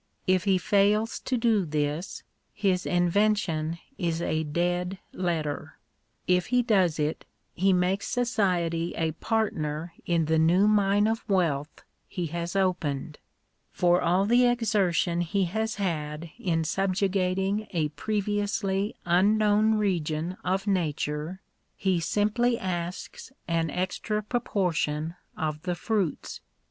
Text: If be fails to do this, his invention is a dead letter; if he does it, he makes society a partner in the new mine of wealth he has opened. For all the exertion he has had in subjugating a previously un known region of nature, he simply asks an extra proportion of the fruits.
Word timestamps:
If 0.25 0.45
be 0.45 0.57
fails 0.57 1.19
to 1.19 1.37
do 1.37 1.63
this, 1.63 2.23
his 2.55 2.87
invention 2.87 3.77
is 3.99 4.19
a 4.19 4.41
dead 4.43 4.97
letter; 5.13 5.77
if 6.25 6.47
he 6.47 6.63
does 6.63 6.97
it, 6.97 7.23
he 7.53 7.71
makes 7.71 8.07
society 8.07 8.95
a 8.97 9.11
partner 9.11 9.93
in 10.07 10.25
the 10.25 10.39
new 10.39 10.67
mine 10.67 11.05
of 11.05 11.23
wealth 11.29 11.83
he 12.07 12.25
has 12.33 12.55
opened. 12.55 13.19
For 13.71 14.01
all 14.01 14.25
the 14.25 14.47
exertion 14.47 15.21
he 15.21 15.43
has 15.45 15.75
had 15.75 16.31
in 16.39 16.63
subjugating 16.63 17.67
a 17.69 17.89
previously 17.89 18.95
un 19.05 19.37
known 19.37 19.75
region 19.75 20.35
of 20.43 20.65
nature, 20.65 21.41
he 21.77 21.99
simply 21.99 22.57
asks 22.57 23.31
an 23.47 23.69
extra 23.69 24.23
proportion 24.23 25.13
of 25.37 25.61
the 25.61 25.75
fruits. 25.75 26.41